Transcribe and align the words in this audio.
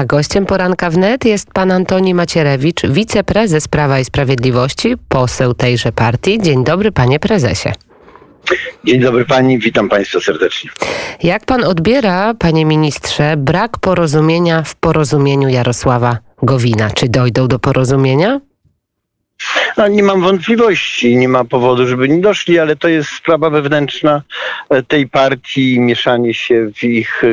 A 0.00 0.04
gościem 0.04 0.46
poranka 0.46 0.90
wnet 0.90 1.24
jest 1.24 1.52
pan 1.52 1.70
Antoni 1.70 2.14
Macierewicz, 2.14 2.86
wiceprezes 2.86 3.68
Prawa 3.68 4.00
i 4.00 4.04
Sprawiedliwości, 4.04 4.94
poseł 5.08 5.54
tejże 5.54 5.92
partii. 5.92 6.38
Dzień 6.42 6.64
dobry, 6.64 6.92
panie 6.92 7.18
prezesie. 7.18 7.72
Dzień 8.84 9.00
dobry 9.00 9.24
pani, 9.24 9.58
witam 9.58 9.88
państwa 9.88 10.20
serdecznie. 10.20 10.70
Jak 11.22 11.44
pan 11.44 11.64
odbiera, 11.64 12.34
panie 12.34 12.64
ministrze, 12.64 13.36
brak 13.36 13.78
porozumienia 13.78 14.62
w 14.62 14.74
porozumieniu 14.74 15.48
Jarosława 15.48 16.18
Gowina? 16.42 16.90
Czy 16.90 17.08
dojdą 17.08 17.48
do 17.48 17.58
porozumienia? 17.58 18.40
No, 19.76 19.88
nie 19.88 20.02
mam 20.02 20.20
wątpliwości, 20.20 21.16
nie 21.16 21.28
ma 21.28 21.44
powodu, 21.44 21.86
żeby 21.86 22.08
nie 22.08 22.20
doszli, 22.20 22.58
ale 22.58 22.76
to 22.76 22.88
jest 22.88 23.10
sprawa 23.10 23.50
wewnętrzna 23.50 24.22
e, 24.70 24.82
tej 24.82 25.08
partii. 25.08 25.80
Mieszanie 25.80 26.34
się 26.34 26.70
w 26.76 26.84
ich 26.84 27.24
e, 27.24 27.28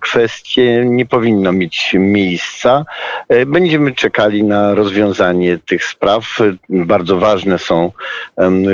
kwestie 0.00 0.84
nie 0.86 1.06
powinno 1.06 1.52
mieć 1.52 1.94
miejsca. 1.94 2.84
E, 3.28 3.46
będziemy 3.46 3.94
czekali 3.94 4.44
na 4.44 4.74
rozwiązanie 4.74 5.58
tych 5.58 5.84
spraw. 5.84 6.38
Bardzo 6.68 7.16
ważne 7.16 7.58
są 7.58 7.92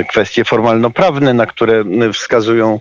kwestie 0.09 0.45
formalno-prawne, 0.45 1.33
na 1.33 1.45
które 1.45 1.83
wskazują 2.13 2.79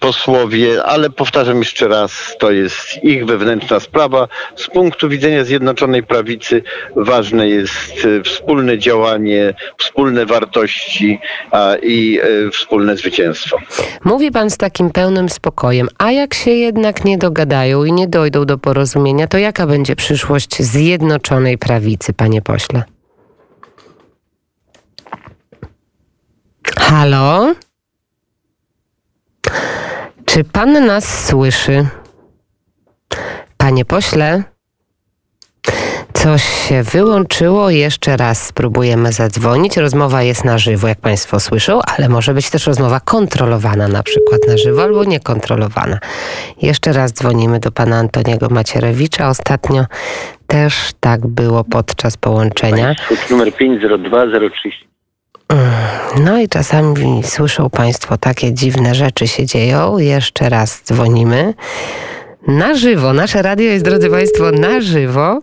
posłowie, 0.00 0.84
ale 0.84 1.10
powtarzam 1.10 1.58
jeszcze 1.58 1.88
raz, 1.88 2.36
to 2.38 2.50
jest 2.50 3.04
ich 3.04 3.26
wewnętrzna 3.26 3.80
sprawa. 3.80 4.28
Z 4.56 4.66
punktu 4.66 5.08
widzenia 5.08 5.44
Zjednoczonej 5.44 6.02
Prawicy 6.02 6.62
ważne 6.96 7.48
jest 7.48 8.06
wspólne 8.24 8.78
działanie 8.78 9.25
wspólne 9.78 10.26
wartości 10.26 11.18
i 11.82 12.20
e, 12.46 12.50
wspólne 12.50 12.96
zwycięstwo. 12.96 13.58
Mówi 14.04 14.30
pan 14.30 14.50
z 14.50 14.56
takim 14.56 14.90
pełnym 14.90 15.28
spokojem, 15.28 15.88
a 15.98 16.10
jak 16.10 16.34
się 16.34 16.50
jednak 16.50 17.04
nie 17.04 17.18
dogadają 17.18 17.84
i 17.84 17.92
nie 17.92 18.08
dojdą 18.08 18.44
do 18.44 18.58
porozumienia, 18.58 19.26
to 19.26 19.38
jaka 19.38 19.66
będzie 19.66 19.96
przyszłość 19.96 20.62
Zjednoczonej 20.62 21.58
Prawicy, 21.58 22.12
panie 22.12 22.42
pośle? 22.42 22.84
Halo? 26.76 27.54
Czy 30.24 30.44
pan 30.44 30.86
nas 30.86 31.26
słyszy? 31.26 31.86
Panie 33.56 33.84
pośle? 33.84 34.55
Coś 36.26 36.68
się 36.68 36.82
wyłączyło, 36.82 37.70
jeszcze 37.70 38.16
raz 38.16 38.46
spróbujemy 38.46 39.12
zadzwonić. 39.12 39.76
Rozmowa 39.76 40.22
jest 40.22 40.44
na 40.44 40.58
żywo, 40.58 40.88
jak 40.88 41.00
Państwo 41.00 41.40
słyszą, 41.40 41.80
ale 41.96 42.08
może 42.08 42.34
być 42.34 42.50
też 42.50 42.66
rozmowa 42.66 43.00
kontrolowana, 43.00 43.88
na 43.88 44.02
przykład 44.02 44.40
na 44.48 44.56
żywo 44.56 44.82
albo 44.82 45.04
niekontrolowana. 45.04 45.98
Jeszcze 46.62 46.92
raz 46.92 47.12
dzwonimy 47.12 47.60
do 47.60 47.72
pana 47.72 47.96
Antoniego 47.96 48.48
Macierewicza. 48.50 49.28
Ostatnio 49.28 49.84
też 50.46 50.90
tak 51.00 51.26
było 51.26 51.64
podczas 51.64 52.16
połączenia. 52.16 52.94
numer 53.30 53.52
502030. 53.56 54.88
No 56.20 56.38
i 56.38 56.48
czasami 56.48 57.22
słyszą 57.24 57.70
Państwo 57.70 58.18
takie 58.18 58.54
dziwne 58.54 58.94
rzeczy 58.94 59.28
się 59.28 59.46
dzieją. 59.46 59.98
Jeszcze 59.98 60.48
raz 60.48 60.82
dzwonimy 60.84 61.54
na 62.46 62.74
żywo. 62.74 63.12
Nasze 63.12 63.42
radio 63.42 63.64
jest, 63.64 63.84
drodzy 63.84 64.10
Państwo, 64.10 64.50
na 64.50 64.80
żywo 64.80 65.40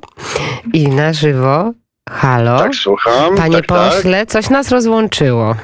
i 0.74 0.88
na 0.88 1.14
żywo. 1.14 1.72
Halo? 2.10 2.60
Tak, 2.60 2.76
słucham. 2.76 3.36
Panie 3.36 3.56
tak, 3.56 3.66
pośle, 3.66 4.20
tak. 4.20 4.30
coś 4.30 4.50
nas 4.50 4.72
rozłączyło. 4.72 5.56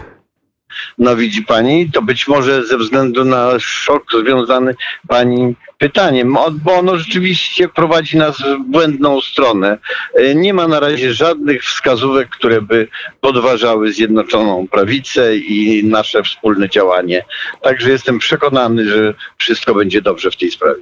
No 0.98 1.16
widzi 1.16 1.44
pani, 1.44 1.92
to 1.92 2.02
być 2.02 2.28
może 2.28 2.66
ze 2.66 2.78
względu 2.78 3.26
na 3.26 3.60
szok 3.60 4.04
związany 4.24 4.76
pani 5.08 5.56
pytaniem, 5.78 6.36
bo 6.64 6.74
ono 6.74 6.98
rzeczywiście 6.98 7.70
prowadzi 7.70 8.18
nas 8.18 8.38
w 8.38 8.72
błędną 8.72 9.22
stronę. 9.22 9.78
E, 10.14 10.36
nie 10.36 10.54
ma 10.54 10.68
na 10.68 10.80
razie 10.80 11.14
żadnych 11.14 11.64
wskazówek, 11.64 12.30
które 12.30 12.62
by 12.62 12.88
podważały 13.22 13.94
Zjednoczoną 13.94 14.68
Prawicę 14.68 15.38
i 15.38 15.84
nasze 15.86 16.24
wspólne 16.24 16.70
działanie. 16.70 17.26
Także 17.62 17.90
jestem 17.90 18.20
przekonany, 18.20 18.90
że 18.90 19.14
wszystko 19.38 19.76
będzie 19.76 20.02
dobrze 20.02 20.32
w 20.32 20.38
tej 20.38 20.52
sprawie. 20.52 20.82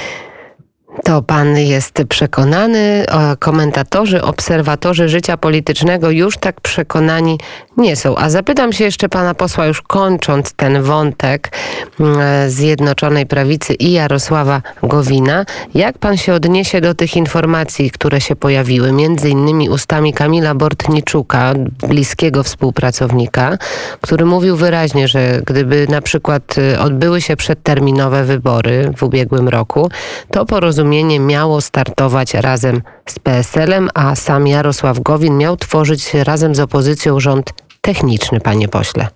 To 1.03 1.21
pan 1.21 1.57
jest 1.57 2.03
przekonany, 2.09 3.05
komentatorzy, 3.39 4.21
obserwatorzy 4.21 5.09
życia 5.09 5.37
politycznego 5.37 6.09
już 6.09 6.37
tak 6.37 6.61
przekonani 6.61 7.39
nie 7.77 7.95
są. 7.95 8.15
A 8.15 8.29
zapytam 8.29 8.73
się 8.73 8.83
jeszcze 8.83 9.09
pana 9.09 9.33
posła, 9.33 9.65
już 9.65 9.81
kończąc 9.81 10.53
ten 10.53 10.81
wątek 10.81 11.51
mm, 11.99 12.49
Zjednoczonej 12.49 13.25
Prawicy 13.25 13.73
i 13.73 13.91
Jarosława 13.91 14.61
Gowina, 14.83 15.45
jak 15.73 15.97
pan 15.97 16.17
się 16.17 16.33
odniesie 16.33 16.81
do 16.81 16.95
tych 16.95 17.15
informacji, 17.15 17.91
które 17.91 18.21
się 18.21 18.35
pojawiły, 18.35 18.91
między 18.91 19.29
innymi 19.29 19.69
ustami 19.69 20.13
Kamila 20.13 20.55
Bortniczuka, 20.55 21.53
bliskiego 21.87 22.43
współpracownika, 22.43 23.57
który 24.01 24.25
mówił 24.25 24.55
wyraźnie, 24.55 25.07
że 25.07 25.41
gdyby 25.45 25.87
na 25.89 26.01
przykład 26.01 26.57
y, 26.57 26.79
odbyły 26.79 27.21
się 27.21 27.35
przedterminowe 27.35 28.23
wybory 28.23 28.91
w 28.97 29.03
ubiegłym 29.03 29.49
roku, 29.49 29.91
to 30.31 30.45
porozumienie 30.45 30.80
porozumienie 30.81 31.19
miało 31.19 31.61
startować 31.61 32.33
razem 32.33 32.81
z 33.05 33.19
PSL-em, 33.19 33.89
a 33.93 34.15
sam 34.15 34.47
Jarosław 34.47 34.99
Gowin 34.99 35.37
miał 35.37 35.57
tworzyć 35.57 36.13
razem 36.13 36.55
z 36.55 36.59
opozycją 36.59 37.19
rząd 37.19 37.53
techniczny, 37.81 38.39
panie 38.39 38.67
pośle. 38.67 39.07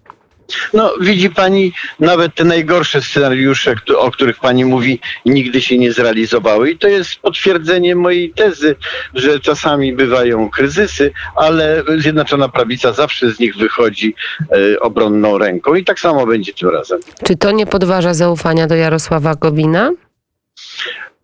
No, 0.73 0.93
widzi 1.01 1.29
pani, 1.29 1.73
nawet 1.99 2.35
te 2.35 2.43
najgorsze 2.43 3.01
scenariusze, 3.01 3.75
o 3.97 4.11
których 4.11 4.39
pani 4.39 4.65
mówi, 4.65 4.99
nigdy 5.25 5.61
się 5.61 5.77
nie 5.77 5.93
zrealizowały. 5.93 6.71
I 6.71 6.77
to 6.77 6.87
jest 6.87 7.15
potwierdzenie 7.15 7.95
mojej 7.95 8.33
tezy, 8.33 8.75
że 9.13 9.39
czasami 9.39 9.93
bywają 9.93 10.49
kryzysy, 10.49 11.11
ale 11.35 11.83
Zjednoczona 11.97 12.49
Prawica 12.49 12.93
zawsze 12.93 13.31
z 13.31 13.39
nich 13.39 13.57
wychodzi 13.57 14.15
e, 14.39 14.79
obronną 14.79 15.37
ręką. 15.37 15.75
I 15.75 15.83
tak 15.83 15.99
samo 15.99 16.25
będzie 16.25 16.53
tym 16.53 16.69
razem. 16.69 16.99
Czy 17.23 17.35
to 17.35 17.51
nie 17.51 17.65
podważa 17.65 18.13
zaufania 18.13 18.67
do 18.67 18.75
Jarosława 18.75 19.35
Gowina? 19.35 19.91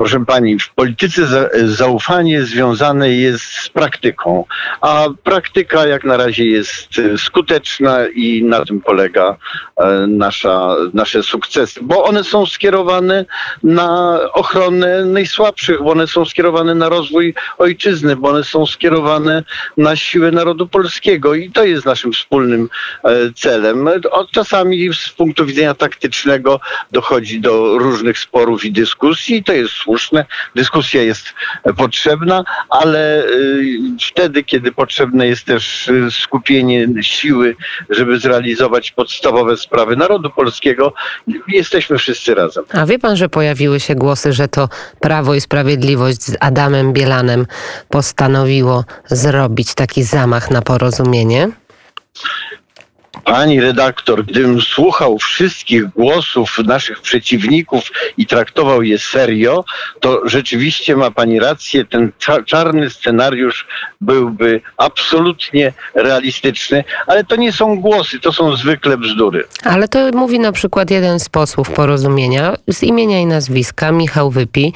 Proszę 0.02 0.26
pani, 0.26 0.60
w 0.60 0.70
polityce 0.70 1.50
zaufanie 1.66 2.44
związane 2.44 3.10
jest 3.10 3.44
z 3.44 3.70
praktyką, 3.70 4.46
a 4.82 5.06
praktyka 5.24 5.88
jak 5.88 6.04
na 6.04 6.18
razie 6.18 6.46
jest 6.46 7.00
e, 7.00 7.18
skuteczna 7.18 8.08
i 8.16 8.44
na 8.44 8.66
tym 8.66 8.82
polega 8.82 9.38
e, 9.78 10.08
nasza, 10.08 10.76
nasze 10.94 11.24
sukcesy, 11.24 11.80
bo 11.84 12.04
one 12.04 12.24
są 12.24 12.46
skierowane 12.46 13.26
na 13.64 14.20
ochronę 14.34 15.06
najsłabszych, 15.06 15.84
bo 15.84 15.92
one 15.92 16.08
są 16.08 16.26
skierowane 16.26 16.76
na 16.76 16.90
rozwój 16.90 17.34
ojczyzny, 17.58 18.16
bo 18.16 18.30
one 18.30 18.44
są 18.44 18.66
skierowane 18.66 19.44
na 19.78 19.96
siłę 19.96 20.32
narodu 20.32 20.68
polskiego 20.68 21.36
i 21.36 21.52
to 21.52 21.64
jest 21.64 21.86
naszym 21.86 22.14
wspólnym 22.14 22.70
e, 23.04 23.10
celem. 23.36 23.90
Czasami 24.32 24.94
z 24.94 25.10
punktu 25.10 25.46
widzenia 25.46 25.74
taktycznego 25.74 26.60
dochodzi 26.92 27.42
do 27.42 27.78
różnych 27.78 28.20
sporów 28.20 28.66
i 28.66 28.72
dyskusji 28.72 29.44
to 29.44 29.54
jest 29.54 29.91
słuszne. 29.92 30.26
Dyskusja 30.56 31.02
jest 31.02 31.34
potrzebna, 31.78 32.44
ale 32.70 33.26
y, 33.26 33.80
wtedy, 34.12 34.44
kiedy 34.44 34.72
potrzebne 34.72 35.28
jest 35.28 35.46
też 35.46 35.88
y, 35.88 36.12
skupienie 36.12 36.88
siły, 37.02 37.56
żeby 37.90 38.20
zrealizować 38.20 38.92
podstawowe 38.92 39.58
sprawy 39.58 39.96
narodu 39.96 40.30
polskiego, 40.30 40.94
jesteśmy 41.48 41.98
wszyscy 41.98 42.36
razem. 42.36 42.64
A 42.74 42.86
wie 42.86 43.00
pan, 43.00 43.18
że 43.18 43.30
pojawiły 43.30 43.80
się 43.80 43.96
głosy, 43.96 44.34
że 44.34 44.48
to 44.48 44.70
Prawo 45.00 45.36
i 45.36 45.42
Sprawiedliwość 45.42 46.22
z 46.22 46.38
Adamem 46.40 46.94
Bielanem 46.94 47.46
postanowiło 47.90 48.86
zrobić 49.06 49.74
taki 49.74 50.04
zamach 50.04 50.52
na 50.52 50.62
porozumienie? 50.62 51.50
Pani 53.24 53.62
redaktor, 53.62 54.26
gdybym 54.26 54.62
słuchał 54.62 55.18
wszystkich 55.18 55.90
głosów 55.90 56.60
naszych 56.66 57.02
przeciwników 57.02 57.92
i 58.18 58.26
traktował 58.26 58.84
je 58.84 59.00
serio, 59.00 59.66
to 60.00 60.22
rzeczywiście 60.26 60.96
ma 60.96 61.12
pani 61.12 61.40
rację, 61.40 61.86
ten 61.86 62.12
czarny 62.46 62.90
scenariusz 62.90 63.68
byłby 64.02 64.62
absolutnie 64.78 65.74
realistyczny, 65.96 66.84
ale 67.08 67.24
to 67.24 67.36
nie 67.36 67.52
są 67.52 67.80
głosy, 67.80 68.20
to 68.20 68.32
są 68.32 68.56
zwykle 68.56 68.98
bzdury. 68.98 69.44
Ale 69.64 69.88
to 69.88 70.12
mówi 70.12 70.40
na 70.40 70.52
przykład 70.52 70.92
jeden 70.92 71.20
z 71.20 71.30
posłów 71.30 71.70
porozumienia 71.70 72.56
z 72.68 72.84
imienia 72.84 73.20
i 73.20 73.26
nazwiska, 73.26 73.92
Michał 73.92 74.32
Wypi, 74.32 74.74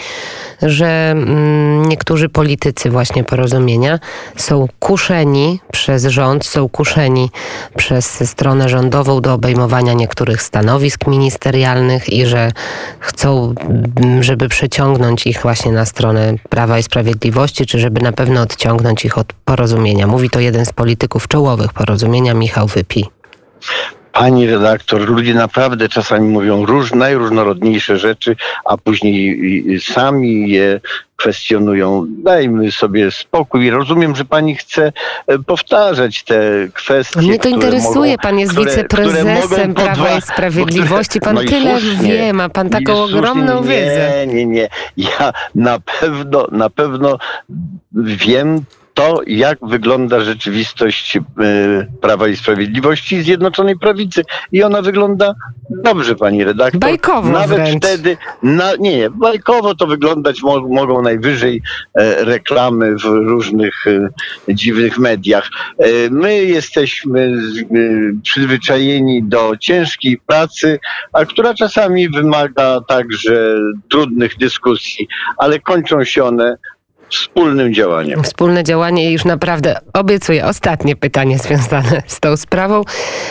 że 0.62 1.12
mm, 1.12 1.90
niektórzy 1.90 2.30
politycy 2.30 2.90
właśnie 2.90 3.24
porozumienia 3.24 4.00
są 4.36 4.68
kuszeni 4.80 5.60
przez 5.72 6.06
rząd, 6.06 6.46
są 6.46 6.69
kuszeni 6.69 7.30
przez 7.75 8.30
stronę 8.30 8.69
rządową 8.69 9.22
do 9.22 9.34
obejmowania 9.34 9.94
niektórych 9.94 10.42
stanowisk 10.42 11.07
ministerialnych 11.07 12.10
i 12.10 12.25
że 12.25 12.52
chcą, 13.00 13.56
żeby 14.19 14.50
przeciągnąć 14.50 15.28
ich 15.28 15.42
właśnie 15.42 15.72
na 15.72 15.86
stronę 15.86 16.34
Prawa 16.50 16.80
i 16.80 16.84
Sprawiedliwości, 16.84 17.66
czy 17.66 17.80
żeby 17.80 18.02
na 18.02 18.12
pewno 18.12 18.42
odciągnąć 18.42 19.06
ich 19.06 19.18
od 19.18 19.34
porozumienia. 19.34 20.07
Mówi 20.07 20.30
to 20.30 20.40
jeden 20.40 20.66
z 20.66 20.74
polityków 20.74 21.28
czołowych 21.28 21.74
porozumienia, 21.74 22.34
Michał 22.34 22.68
Wypi. 22.68 23.06
Pani 24.16 24.48
redaktor, 24.48 25.10
ludzie 25.10 25.34
naprawdę 25.34 25.90
czasami 25.90 26.30
mówią 26.30 26.66
róż, 26.66 26.94
najróżnorodniejsze 26.94 27.98
rzeczy, 27.98 28.36
a 28.66 28.78
później 28.78 29.40
sami 29.80 30.50
je 30.50 30.80
kwestionują. 31.16 32.06
Dajmy 32.10 32.72
sobie 32.72 33.12
spokój. 33.12 33.70
Rozumiem, 33.70 34.16
że 34.16 34.26
pani 34.26 34.56
chce 34.56 34.92
e, 35.28 35.40
powtarzać 35.40 36.24
te 36.24 36.42
kwestie. 36.74 37.20
Mnie 37.20 37.34
to 37.34 37.40
które 37.40 37.54
interesuje. 37.56 38.12
Mogą, 38.12 38.22
pan 38.22 38.40
jest 38.40 38.52
które- 38.54 38.72
wiceprezesem 38.72 39.74
które 39.74 39.86
Prawa 39.94 40.18
i 40.18 40.22
Sprawiedliwości. 40.22 41.20
Pan 41.20 41.36
No 41.36 41.42
tyle 41.44 41.80
słusznie. 41.80 42.14
wie, 42.14 42.34
ma 42.34 42.50
pan 42.50 42.70
taką 42.70 43.04
ogromną 43.04 43.62
nie, 43.64 43.70
wiedzę. 43.70 44.28
Nie, 44.28 44.46
nie, 44.46 44.70
Ja 44.98 45.34
na 45.56 45.80
pewno, 45.80 46.48
na 46.52 46.70
pewno 46.70 47.18
wiem 47.94 48.62
to, 48.95 49.21
jak 49.27 49.57
wygląda 49.62 50.19
rzeczywistość 50.19 51.18
e, 51.18 51.21
Prawa 52.01 52.27
i 52.27 52.36
Sprawiedliwości 52.36 53.15
i 53.15 53.21
Zjednoczonej 53.21 53.80
Prawicy. 53.80 54.21
I 54.51 54.63
ona 54.63 54.81
wygląda 54.81 55.33
dobrze, 55.69 56.15
pani 56.15 56.44
redaktor. 56.44 56.81
Bajkowo 56.81 57.30
Nawet 57.30 57.57
wręcz. 57.57 57.86
wtedy, 57.86 58.18
na, 58.44 58.75
nie, 58.80 58.97
nie, 58.97 59.09
bajkowo 59.09 59.75
to 59.75 59.88
wyglądać 59.88 60.42
mo, 60.42 60.68
mogą 60.68 61.01
najwyżej 61.01 61.62
e, 61.94 62.25
reklamy 62.25 62.95
w 62.95 63.03
różnych 63.03 63.88
e, 63.88 64.09
dziwnych 64.56 64.97
mediach. 64.97 65.50
E, 65.77 66.09
my 66.09 66.44
jesteśmy 66.44 67.42
z, 67.42 67.59
e, 67.59 67.65
przyzwyczajeni 68.24 69.24
do 69.24 69.57
ciężkiej 69.59 70.18
pracy, 70.18 70.80
a 71.13 71.25
która 71.25 71.53
czasami 71.53 72.09
wymaga 72.09 72.81
także 72.88 73.56
trudnych 73.89 74.38
dyskusji, 74.38 75.07
ale 75.38 75.59
kończą 75.59 76.03
się 76.03 76.24
one 76.24 76.57
wspólnym 77.10 77.74
działaniem. 77.74 78.24
Wspólne 78.24 78.63
działanie 78.63 79.10
i 79.10 79.13
już 79.13 79.25
naprawdę 79.25 79.78
obiecuję 79.94 80.46
ostatnie 80.46 80.96
pytanie 80.96 81.38
związane 81.38 82.04
z 82.07 82.19
tą 82.19 82.38
sprawą. 82.38 82.81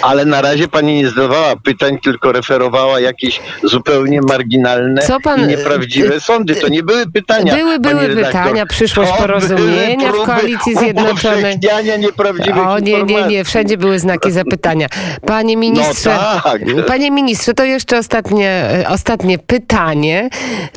Ale 0.03 0.25
na 0.25 0.43
razie 0.43 0.69
pani 0.69 0.95
nie 0.95 1.09
zadawała 1.11 1.57
pytań, 1.57 1.99
tylko 2.05 2.33
referowała 2.33 3.01
jakieś 3.01 3.41
zupełnie 3.63 4.21
marginalne 4.29 5.03
Co 5.03 5.21
pan- 5.21 5.45
i 5.45 5.47
nieprawdziwe 5.47 6.21
sądy. 6.21 6.55
To 6.57 6.69
nie 6.69 6.83
były 6.83 7.07
pytania. 7.07 7.55
Były, 7.55 7.79
były 7.79 8.07
redaktor. 8.09 8.43
pytania, 8.43 8.67
przyszłość 8.67 9.11
To 9.11 9.17
porozumienia 9.17 10.13
w 10.13 10.17
Koalicji 10.27 10.77
Zjednoczonej. 10.81 11.59
nieprawdziwych 11.99 12.67
O 12.67 12.79
nie, 12.79 13.03
nie, 13.03 13.23
nie, 13.23 13.45
wszędzie 13.45 13.77
były 13.79 13.99
znaki 13.99 14.33
zapytania. 14.33 14.87
Panie 15.27 15.57
ministrze, 15.57 16.19
No 16.35 16.41
tak. 16.41 16.63
panie 16.87 17.11
ministrze, 17.11 17.55
to 17.55 17.65
jeszcze 17.65 17.99
ostatnie, 17.99 18.49
e, 18.51 18.89
ostatnie 18.89 19.39
pytanie. 19.39 20.29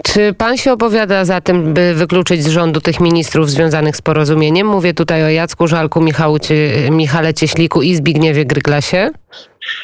Czy 0.04 0.34
pan 0.34 0.58
się 0.58 0.72
opowiada 0.74 1.26
za 1.26 1.42
tym, 1.42 1.74
by 1.74 1.94
wykluczyć 1.94 2.44
z 2.44 2.48
rządu 2.48 2.82
tych 2.88 3.00
ministrów 3.00 3.50
związanych 3.50 3.96
z 3.96 4.02
porozumieniem? 4.02 4.68
Mówię 4.68 4.94
tutaj 4.94 5.24
o 5.24 5.30
Jacku 5.30 5.68
Żalku, 5.68 6.02
Michału 6.02 6.38
Michale 6.92 7.34
Cieśliku 7.34 7.82
i 7.82 7.96
Zbigniewie 7.96 8.46
Gryglasie. 8.46 9.12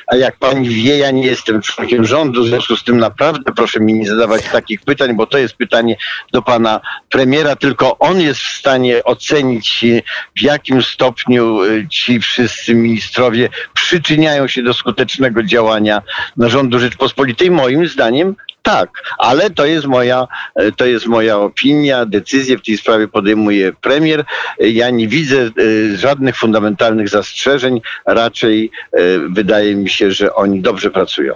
A 0.07 0.15
jak 0.15 0.37
pani 0.37 0.69
wie, 0.69 0.97
ja 0.97 1.11
nie 1.11 1.25
jestem 1.25 1.61
członkiem 1.61 2.05
rządu, 2.05 2.43
w 2.43 2.47
związku 2.47 2.75
z 2.75 2.83
tym 2.83 2.97
naprawdę 2.97 3.51
proszę 3.55 3.79
mi 3.79 3.93
nie 3.93 4.07
zadawać 4.07 4.43
takich 4.43 4.81
pytań, 4.81 5.15
bo 5.15 5.27
to 5.27 5.37
jest 5.37 5.55
pytanie 5.55 5.97
do 6.31 6.41
pana 6.41 6.81
premiera, 7.09 7.55
tylko 7.55 7.97
on 7.99 8.21
jest 8.21 8.39
w 8.39 8.57
stanie 8.57 9.03
ocenić, 9.03 9.83
e, 9.83 10.01
w 10.35 10.41
jakim 10.41 10.83
stopniu 10.83 11.63
e, 11.63 11.87
ci 11.87 12.19
wszyscy 12.19 12.75
ministrowie 12.75 13.49
przyczyniają 13.73 14.47
się 14.47 14.63
do 14.63 14.73
skutecznego 14.73 15.43
działania 15.43 16.01
rządu 16.37 16.79
Rzeczpospolitej. 16.79 17.51
Moim 17.51 17.87
zdaniem 17.87 18.35
tak, 18.63 18.89
ale 19.17 19.49
to 19.49 19.65
jest 19.65 19.85
moja, 19.85 20.27
e, 20.55 20.71
to 20.71 20.85
jest 20.85 21.05
moja 21.05 21.37
opinia, 21.37 22.05
decyzję 22.05 22.57
w 22.57 22.61
tej 22.61 22.77
sprawie 22.77 23.07
podejmuje 23.07 23.73
premier. 23.73 24.25
Ja 24.59 24.89
nie 24.89 25.07
widzę 25.07 25.37
e, 25.37 25.51
żadnych 25.97 26.37
fundamentalnych 26.37 27.09
zastrzeżeń, 27.09 27.81
raczej 28.05 28.71
e, 28.91 28.99
wydaje 29.29 29.75
mi 29.75 29.89
się, 29.89 30.11
że 30.11 30.35
oni 30.35 30.61
dobrze 30.61 30.91
pracują. 30.91 31.35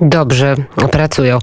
Dobrze 0.00 0.54
pracują. 0.90 1.38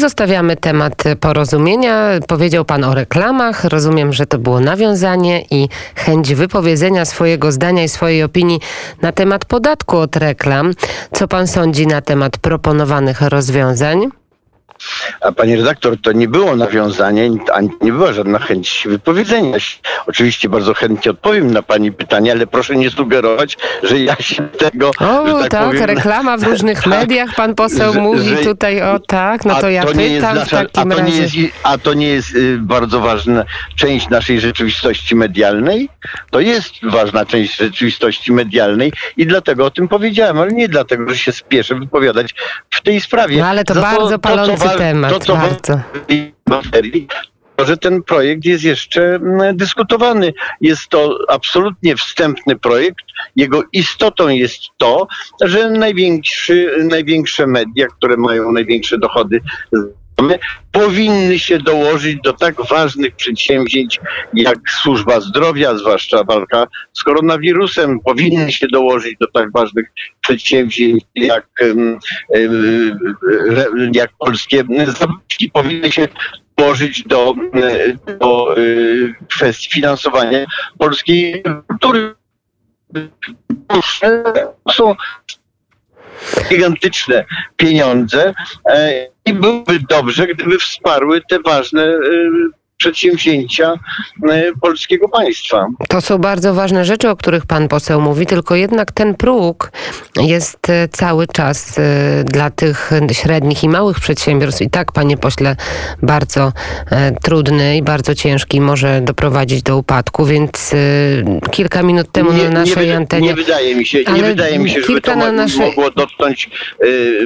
Zostawiamy 0.00 0.56
temat 0.56 1.04
porozumienia. 1.20 2.10
Powiedział 2.28 2.64
Pan 2.64 2.84
o 2.84 2.94
reklamach. 2.94 3.64
Rozumiem, 3.64 4.12
że 4.12 4.26
to 4.26 4.38
było 4.38 4.60
nawiązanie 4.60 5.44
i 5.50 5.68
chęć 5.94 6.34
wypowiedzenia 6.34 7.04
swojego 7.04 7.52
zdania 7.52 7.84
i 7.84 7.88
swojej 7.88 8.22
opinii 8.22 8.60
na 9.02 9.12
temat 9.12 9.44
podatku 9.44 9.96
od 9.96 10.16
reklam. 10.16 10.74
Co 11.12 11.28
Pan 11.28 11.46
sądzi 11.46 11.86
na 11.86 12.00
temat 12.00 12.38
proponowanych 12.38 13.20
rozwiązań? 13.20 14.10
A 15.20 15.32
pani 15.32 15.56
redaktor, 15.56 15.96
to 16.02 16.12
nie 16.12 16.28
było 16.28 16.56
nawiązanie, 16.56 17.30
ani 17.52 17.70
nie 17.82 17.92
była 17.92 18.12
żadna 18.12 18.38
chęć 18.38 18.82
wypowiedzenia 18.90 19.60
się. 19.60 19.78
Oczywiście 20.06 20.48
bardzo 20.48 20.74
chętnie 20.74 21.10
odpowiem 21.10 21.50
na 21.52 21.62
pani 21.62 21.92
pytanie, 21.92 22.32
ale 22.32 22.46
proszę 22.46 22.76
nie 22.76 22.90
sugerować, 22.90 23.56
że 23.82 23.98
ja 24.00 24.16
się 24.16 24.48
tego. 24.48 24.88
O, 24.88 25.40
tak, 25.40 25.50
tak, 25.50 25.64
powiem, 25.66 25.84
reklama 25.84 26.36
w 26.36 26.42
różnych 26.42 26.78
tak, 26.78 26.86
mediach. 26.98 27.34
Pan 27.34 27.54
poseł 27.54 27.92
że- 27.92 28.00
mówi 28.00 28.28
że- 28.28 28.36
tutaj 28.36 28.82
o 28.82 28.98
tak, 28.98 29.44
no 29.44 29.54
to 29.54 29.68
ja 29.68 29.82
jest 29.82 29.94
pytam 29.94 30.36
w 30.36 30.38
nasza- 30.40 30.56
takim 30.56 30.92
a 30.92 30.94
to 30.94 31.00
razie. 31.00 31.12
Nie 31.12 31.42
jest, 31.42 31.54
a 31.62 31.78
to 31.78 31.94
nie 31.94 32.08
jest 32.08 32.34
y, 32.34 32.58
bardzo 32.58 33.00
ważna 33.00 33.44
część 33.76 34.08
naszej 34.08 34.40
rzeczywistości 34.40 35.14
medialnej? 35.16 35.88
To 36.30 36.40
jest 36.40 36.72
ważna 36.82 37.26
część 37.26 37.56
rzeczywistości 37.56 38.32
medialnej 38.32 38.92
i 39.16 39.26
dlatego 39.26 39.64
o 39.66 39.70
tym 39.70 39.88
powiedziałem, 39.88 40.38
ale 40.38 40.52
nie 40.52 40.68
dlatego, 40.68 41.08
że 41.10 41.18
się 41.18 41.32
spieszę 41.32 41.74
wypowiadać 41.74 42.34
w 42.70 42.82
tej 42.82 43.00
sprawie. 43.00 43.38
No 43.38 43.46
ale 43.46 43.64
to 43.64 43.74
Za 43.74 43.80
bardzo 43.80 44.18
wa- 44.68 44.76
temat, 44.78 45.12
To, 45.12 45.18
co 45.20 45.36
bardzo. 45.36 45.80
materii, 46.48 47.08
to, 47.56 47.64
że 47.64 47.76
ten 47.76 48.02
projekt 48.02 48.44
jest 48.44 48.64
jeszcze 48.64 49.14
mm, 49.14 49.56
dyskutowany. 49.56 50.32
Jest 50.60 50.88
to 50.88 51.18
absolutnie 51.28 51.96
wstępny 51.96 52.56
projekt. 52.56 53.04
Jego 53.36 53.62
istotą 53.72 54.28
jest 54.28 54.60
to, 54.76 55.06
że 55.40 55.70
największy, 55.70 56.86
największe 56.90 57.46
media, 57.46 57.86
które 57.86 58.16
mają 58.16 58.52
największe 58.52 58.98
dochody 58.98 59.40
z 59.72 60.03
powinny 60.72 61.38
się 61.38 61.58
dołożyć 61.58 62.18
do 62.24 62.32
tak 62.32 62.54
ważnych 62.70 63.16
przedsięwzięć 63.16 64.00
jak 64.34 64.58
służba 64.82 65.20
zdrowia, 65.20 65.76
zwłaszcza 65.76 66.24
walka 66.24 66.66
z 66.92 67.02
koronawirusem, 67.02 68.00
powinny 68.00 68.52
się 68.52 68.66
dołożyć 68.66 69.16
do 69.20 69.26
tak 69.26 69.52
ważnych 69.52 69.92
przedsięwzięć 70.20 71.04
jak, 71.14 71.46
jak 73.92 74.10
polskie 74.18 74.64
zabytki, 74.86 75.50
powinny 75.50 75.92
się 75.92 76.08
dołożyć 76.56 77.02
do, 77.02 77.34
e, 77.54 78.14
do 78.18 78.56
e, 78.56 78.60
kwestii 79.28 79.70
finansowania 79.70 80.46
polskiej 80.78 81.42
kultury. 81.68 82.14
Są 84.70 84.94
gigantyczne 86.48 87.24
pieniądze 87.56 88.34
i 89.26 89.32
byłoby 89.32 89.80
dobrze, 89.88 90.26
gdyby 90.26 90.58
wsparły 90.58 91.20
te 91.28 91.40
ważne 91.40 91.82
e, 91.82 91.98
przedsięwzięcia 92.84 93.74
e, 94.30 94.44
polskiego 94.60 95.08
państwa. 95.08 95.66
To 95.88 96.00
są 96.00 96.18
bardzo 96.18 96.54
ważne 96.54 96.84
rzeczy, 96.84 97.10
o 97.10 97.16
których 97.16 97.46
pan 97.46 97.68
poseł 97.68 98.00
mówi, 98.00 98.26
tylko 98.26 98.54
jednak 98.54 98.92
ten 98.92 99.14
próg 99.14 99.72
jest 100.22 100.70
e, 100.70 100.88
cały 100.88 101.26
czas 101.26 101.78
e, 101.78 102.24
dla 102.24 102.50
tych 102.50 102.90
średnich 103.12 103.64
i 103.64 103.68
małych 103.68 104.00
przedsiębiorstw 104.00 104.62
i 104.62 104.70
tak, 104.70 104.92
panie 104.92 105.16
pośle, 105.16 105.56
bardzo 106.02 106.52
trudny 107.22 107.76
i 107.76 107.82
bardzo 107.82 108.14
ciężki, 108.14 108.60
może 108.60 109.00
doprowadzić 109.00 109.62
do 109.62 109.76
upadku, 109.76 110.26
więc 110.26 110.72
kilka 111.50 111.82
minut 111.82 112.12
temu 112.12 112.32
na 112.32 112.50
naszej 112.50 112.86
wyda- 112.86 112.96
antenie... 112.96 113.28
nie 113.28 113.34
wydaje 113.34 113.74
mi 113.74 113.86
się, 113.86 113.98
nie 114.14 114.22
wydaje 114.22 114.58
mi 114.58 114.70
się, 114.70 114.80
żeby 114.80 115.00
to 115.00 115.16
na 115.16 115.32
naszej- 115.32 115.60
mogło 115.60 115.90
dotknąć 115.90 116.50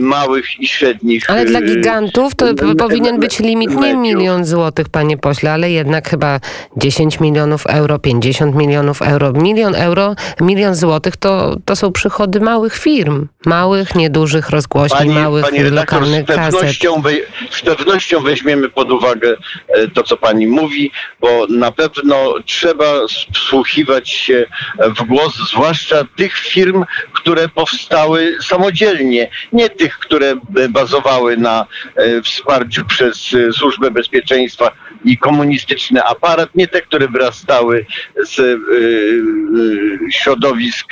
małych 0.00 0.60
i 0.60 0.68
średnich. 0.68 1.30
Ale 1.30 1.44
dla 1.44 1.62
gigantów 1.62 2.34
to 2.34 2.46
powinien 2.78 3.20
być 3.20 3.38
limit 3.38 3.80
nie 3.80 3.94
milion 3.94 4.44
złotych, 4.44 4.88
panie 4.88 5.16
pośle, 5.16 5.47
ale 5.50 5.70
jednak 5.70 6.08
chyba 6.08 6.40
10 6.76 7.20
milionów 7.20 7.66
euro, 7.66 7.98
50 7.98 8.54
milionów 8.54 9.02
euro. 9.02 9.32
Milion 9.32 9.74
euro, 9.74 10.14
milion 10.40 10.74
złotych 10.74 11.16
to, 11.16 11.56
to 11.64 11.76
są 11.76 11.92
przychody 11.92 12.40
małych 12.40 12.76
firm. 12.76 13.28
Małych, 13.46 13.94
niedużych 13.94 14.50
rozgłośni, 14.50 14.98
Pani, 14.98 15.10
małych 15.10 15.44
pani 15.44 15.62
redaktor, 15.62 16.00
lokalnych 16.00 16.24
z 16.24 16.26
pewnością, 16.26 17.02
wej- 17.02 17.22
z 17.50 17.60
pewnością 17.60 18.20
weźmiemy 18.20 18.68
pod 18.68 18.90
uwagę 18.92 19.36
e, 19.68 19.88
to, 19.88 20.02
co 20.02 20.16
pani 20.16 20.46
mówi, 20.46 20.90
bo 21.20 21.46
na 21.48 21.72
pewno 21.72 22.34
trzeba 22.44 22.84
wsłuchiwać 23.34 24.10
się 24.10 24.46
w 24.78 25.02
głos, 25.02 25.34
zwłaszcza 25.50 26.04
tych 26.16 26.36
firm, 26.36 26.84
które 27.12 27.48
powstały 27.48 28.36
samodzielnie, 28.42 29.30
nie 29.52 29.70
tych, 29.70 29.98
które 29.98 30.26
e, 30.30 30.68
bazowały 30.68 31.36
na 31.36 31.66
e, 31.96 32.22
wsparciu 32.22 32.84
przez 32.84 33.30
Służbę 33.52 33.90
Bezpieczeństwa 33.90 34.70
i 35.04 35.18
komunistyczny 35.18 36.04
aparat, 36.04 36.54
nie 36.54 36.68
te, 36.68 36.82
które 36.82 37.08
wyrastały 37.08 37.86
z 38.24 38.38
e, 38.38 38.42
e, 38.42 38.56
środowisk 40.12 40.86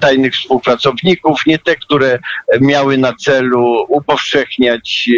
tajnych 0.00 0.34
współpracowników, 0.34 1.46
nie 1.46 1.58
te, 1.58 1.76
które 1.76 2.18
miały 2.60 2.98
na 2.98 3.12
celu 3.12 3.86
upowszechniać 3.88 5.10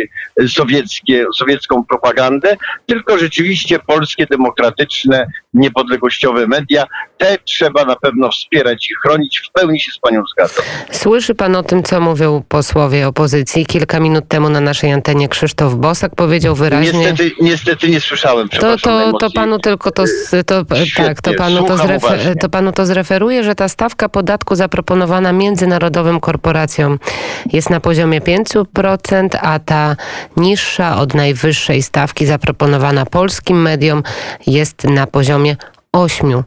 sowieckie, 0.49 1.25
sowiecką 1.37 1.85
propagandę, 1.85 2.57
tylko 2.87 3.19
rzeczywiście 3.19 3.79
polskie, 3.79 4.27
demokratyczne 4.27 5.27
niepodległościowe 5.55 6.47
media. 6.47 6.87
Te 7.19 7.39
trzeba 7.45 7.85
na 7.85 7.97
pewno 7.97 8.31
wspierać 8.31 8.91
i 8.91 8.95
chronić. 8.95 9.43
W 9.49 9.53
pełni 9.53 9.81
się 9.81 9.93
z 9.93 9.99
panią 9.99 10.23
zgadzam. 10.33 10.65
Słyszy 10.91 11.35
pan 11.35 11.57
o 11.57 11.63
tym, 11.63 11.83
co 11.83 12.01
mówią 12.01 12.43
posłowie 12.49 13.09
opozycji? 13.09 13.67
Kilka 13.67 14.01
minut 14.01 14.29
temu 14.29 14.49
na 14.49 14.61
naszej 14.61 14.93
antenie 14.93 15.29
Krzysztof 15.29 15.75
Bosak 15.75 16.15
powiedział 16.15 16.55
wyraźnie... 16.55 16.99
Niestety, 16.99 17.33
niestety 17.41 17.89
nie 17.89 18.01
słyszałem, 18.01 18.49
to, 18.49 18.77
to, 18.79 19.13
to 19.19 19.31
panu 19.31 19.59
tylko 19.59 19.91
to, 19.91 20.05
to, 20.47 20.65
tak, 20.97 21.21
to 21.21 21.35
panu 21.35 21.65
to, 21.65 21.77
zrefer, 21.77 22.39
to 22.41 22.49
panu 22.49 22.73
to 22.73 22.87
zreferuje, 22.87 23.45
że 23.45 23.55
ta 23.55 23.69
stawka 23.69 24.09
podatku 24.09 24.55
zaproponowana 24.55 25.33
międzynarodowym 25.33 26.21
korporacjom 26.21 26.99
jest 27.53 27.71
na 27.71 27.81
poziomie 27.81 28.21
5%, 28.21 29.29
a 29.41 29.59
ta 29.59 29.97
niższa 30.37 30.99
od 30.99 31.15
najwyższej 31.15 31.83
stawki 31.83 32.27
zaproponowana 32.27 33.07
polskim 33.07 33.63
mediom 33.63 34.03
jest 34.47 34.85
na 34.85 35.07
poziomie 35.07 35.40
8% 35.93 36.45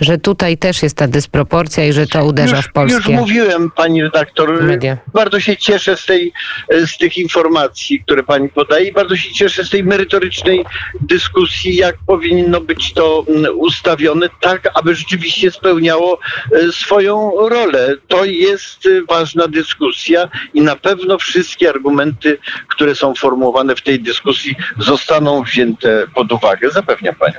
że 0.00 0.18
tutaj 0.18 0.58
też 0.58 0.82
jest 0.82 0.96
ta 0.96 1.08
dysproporcja 1.08 1.84
i 1.84 1.92
że 1.92 2.06
to 2.06 2.24
uderza 2.24 2.56
już, 2.56 2.66
w 2.66 2.72
polskie 2.72 3.12
Już 3.12 3.20
mówiłem, 3.20 3.70
pani 3.70 4.02
redaktor, 4.02 4.62
media. 4.62 4.96
bardzo 5.14 5.40
się 5.40 5.56
cieszę 5.56 5.96
z, 5.96 6.06
tej, 6.06 6.32
z 6.70 6.98
tych 6.98 7.18
informacji, 7.18 8.00
które 8.00 8.22
pani 8.22 8.48
podaje 8.48 8.88
i 8.88 8.92
bardzo 8.92 9.16
się 9.16 9.32
cieszę 9.32 9.64
z 9.64 9.70
tej 9.70 9.84
merytorycznej 9.84 10.64
dyskusji, 11.00 11.76
jak 11.76 11.96
powinno 12.06 12.60
być 12.60 12.92
to 12.92 13.24
mm, 13.28 13.58
ustawione, 13.58 14.28
tak 14.40 14.68
aby 14.74 14.94
rzeczywiście 14.94 15.50
spełniało 15.50 16.18
e, 16.52 16.72
swoją 16.72 17.32
rolę. 17.48 17.94
To 18.08 18.24
jest 18.24 18.86
e, 18.86 19.04
ważna 19.08 19.48
dyskusja 19.48 20.28
i 20.54 20.60
na 20.60 20.76
pewno 20.76 21.18
wszystkie 21.18 21.68
argumenty, 21.68 22.38
które 22.68 22.94
są 22.94 23.14
formułowane 23.14 23.76
w 23.76 23.82
tej 23.82 24.00
dyskusji 24.00 24.56
zostaną 24.78 25.42
wzięte 25.42 26.06
pod 26.14 26.32
uwagę. 26.32 26.70
Zapewniam 26.70 27.14
panią. 27.14 27.34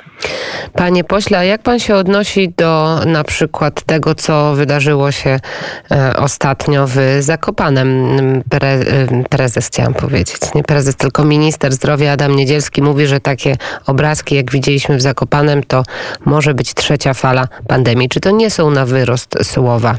Panie 0.74 1.04
pośle, 1.04 1.38
a 1.38 1.44
jak 1.44 1.62
pan 1.68 1.80
się 1.80 1.96
odnosi 1.96 2.50
do 2.58 3.00
na 3.06 3.24
przykład 3.24 3.84
tego, 3.84 4.16
co 4.16 4.54
wydarzyło 4.56 5.12
się 5.12 5.40
e, 5.92 6.18
ostatnio 6.18 6.86
w 6.88 6.98
Zakopanem? 7.20 7.88
Pre, 8.50 8.80
prezes 9.30 9.68
chciałam 9.68 9.94
powiedzieć, 9.94 10.38
nie 10.56 10.64
prezes, 10.64 10.96
tylko 10.96 11.24
minister 11.24 11.74
zdrowia 11.74 12.12
Adam 12.12 12.36
Niedzielski 12.36 12.82
mówi, 12.82 13.08
że 13.08 13.20
takie 13.20 13.58
obrazki, 13.86 14.36
jak 14.36 14.52
widzieliśmy 14.52 14.98
w 14.98 15.02
Zakopanem, 15.02 15.64
to 15.64 15.84
może 16.26 16.54
być 16.54 16.74
trzecia 16.74 17.14
fala 17.14 17.48
pandemii. 17.68 18.10
Czy 18.10 18.20
to 18.20 18.32
nie 18.32 18.50
są 18.50 18.70
na 18.70 18.86
wyrost 18.86 19.38
słowa? 19.44 19.96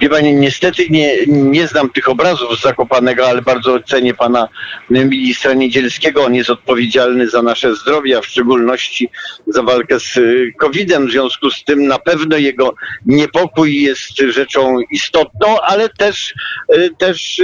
Wie 0.00 0.08
pani, 0.08 0.34
niestety 0.34 0.86
nie, 0.90 1.16
nie 1.26 1.66
znam 1.66 1.90
tych 1.90 2.08
obrazów 2.08 2.58
z 2.58 2.62
Zakopanego, 2.62 3.28
ale 3.28 3.42
bardzo 3.42 3.80
cenię 3.82 4.14
pana 4.14 4.48
ministra 4.90 5.54
Niedzielskiego. 5.54 6.24
On 6.24 6.34
jest 6.34 6.50
odpowiedzialny 6.50 7.30
za 7.30 7.42
nasze 7.42 7.76
zdrowie, 7.76 8.18
a 8.18 8.20
w 8.20 8.26
szczególności 8.26 9.10
za 9.46 9.62
walkę 9.62 10.00
z 10.00 10.16
y, 10.16 10.52
COVID-em. 10.58 11.06
W 11.06 11.10
związku 11.10 11.50
z 11.50 11.64
tym 11.64 11.86
na 11.86 11.98
pewno 11.98 12.36
jego 12.36 12.74
niepokój 13.06 13.82
jest 13.82 14.18
rzeczą 14.18 14.76
istotną, 14.90 15.60
ale 15.60 15.88
też, 15.88 16.34
y, 16.76 16.90
też 16.98 17.42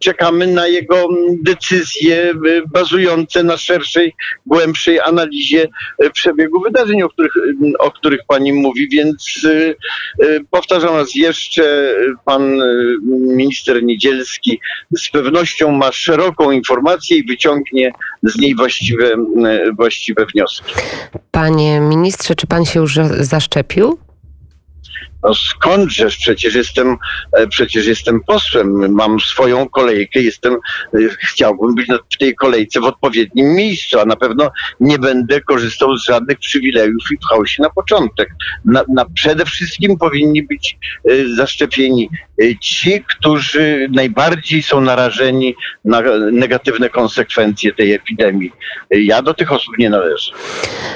czekamy 0.00 0.46
na 0.46 0.66
jego 0.66 1.08
decyzje 1.42 2.30
y, 2.46 2.62
bazujące 2.72 3.42
na 3.42 3.56
szerszej, 3.56 4.14
głębszej 4.46 5.00
analizie 5.00 5.68
przebiegu 6.12 6.60
wydarzeń, 6.60 7.02
o 7.02 7.08
których, 7.08 7.32
o 7.78 7.90
których 7.90 8.20
pani 8.28 8.52
mówi. 8.52 8.88
Więc 8.88 9.40
powtarzam 10.50 10.96
raz 10.96 11.14
jeszcze 11.20 11.94
pan 12.24 12.60
y, 12.60 12.96
minister 13.10 13.82
Niedzielski 13.82 14.60
z 14.96 15.10
pewnością 15.10 15.72
ma 15.72 15.92
szeroką 15.92 16.50
informację 16.50 17.16
i 17.16 17.26
wyciągnie 17.26 17.92
z 18.22 18.38
niej 18.38 18.54
właściwe, 18.56 19.04
y, 19.06 19.72
właściwe 19.72 20.26
wnioski. 20.26 20.72
Panie 21.30 21.80
ministrze, 21.80 22.34
czy 22.34 22.46
pan 22.46 22.64
się 22.64 22.80
już 22.80 22.98
zaszczepił? 23.20 23.98
No 25.22 25.34
skądżeż, 25.34 26.16
przecież 26.16 26.54
jestem, 26.54 26.96
e, 27.32 27.46
przecież 27.46 27.86
jestem 27.86 28.20
posłem, 28.26 28.92
mam 28.92 29.20
swoją 29.20 29.68
kolejkę, 29.68 30.20
jestem, 30.20 30.54
e, 30.54 30.98
chciałbym 31.20 31.74
być 31.74 31.86
w 32.14 32.18
tej 32.18 32.34
kolejce 32.34 32.80
w 32.80 32.84
odpowiednim 32.84 33.54
miejscu, 33.54 34.00
a 34.00 34.04
na 34.04 34.16
pewno 34.16 34.50
nie 34.80 34.98
będę 34.98 35.40
korzystał 35.40 35.96
z 35.96 36.04
żadnych 36.04 36.38
przywilejów 36.38 37.02
i 37.12 37.18
pchał 37.18 37.46
się 37.46 37.62
na 37.62 37.70
początek. 37.70 38.28
Na, 38.64 38.84
na 38.88 39.04
przede 39.04 39.44
wszystkim 39.44 39.98
powinni 39.98 40.42
być 40.42 40.78
e, 41.04 41.34
zaszczepieni 41.36 42.10
ci, 42.60 43.04
którzy 43.08 43.88
najbardziej 43.92 44.62
są 44.62 44.80
narażeni 44.80 45.54
na 45.84 46.02
negatywne 46.32 46.90
konsekwencje 46.90 47.72
tej 47.72 47.92
epidemii. 47.92 48.52
Ja 48.90 49.22
do 49.22 49.34
tych 49.34 49.52
osób 49.52 49.78
nie 49.78 49.90
należę. 49.90 50.32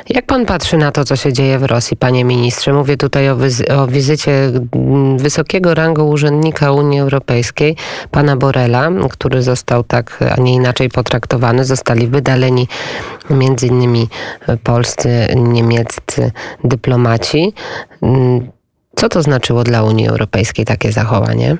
Jak 0.08 0.26
pan 0.26 0.46
patrzy 0.46 0.76
na 0.76 0.92
to, 0.92 1.04
co 1.04 1.16
się 1.16 1.32
dzieje 1.32 1.58
w 1.58 1.64
Rosji, 1.64 1.96
panie 1.96 2.24
ministrze? 2.24 2.72
Mówię 2.72 2.96
tutaj 2.96 3.30
o, 3.30 3.38
o 3.76 3.86
wizycie 3.86 4.13
mm, 4.28 5.18
wysokiego 5.18 5.74
rangu 5.74 6.08
urzędnika 6.08 6.72
Unii 6.72 7.00
Europejskiej, 7.00 7.76
pana 8.10 8.36
Borela, 8.36 8.90
który 9.10 9.42
został 9.42 9.84
tak, 9.84 10.24
a 10.36 10.40
nie 10.40 10.54
inaczej 10.54 10.88
potraktowany. 10.88 11.64
Zostali 11.64 12.06
wydaleni 12.06 12.68
między 13.30 13.66
innymi 13.66 14.08
polscy, 14.62 15.26
niemieccy 15.36 16.32
dyplomaci. 16.64 17.52
Mm, 18.02 18.50
co 18.96 19.08
to 19.08 19.22
znaczyło 19.22 19.64
dla 19.64 19.82
Unii 19.82 20.08
Europejskiej 20.08 20.64
takie 20.64 20.92
zachowanie? 20.92 21.56